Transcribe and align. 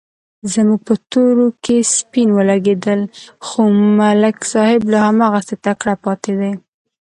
زموږ 0.53 0.79
په 0.87 0.93
تورو 1.11 1.47
کې 1.63 1.77
سپین 1.95 2.29
ولږېدل، 2.37 3.01
خو 3.45 3.61
ملک 3.99 4.37
صاحب 4.51 4.81
لا 4.91 4.99
هماغسې 5.09 5.55
تکړه 5.65 5.93
پاتې 6.03 6.31
دی. 6.39 6.51